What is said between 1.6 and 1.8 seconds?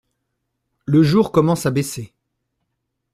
à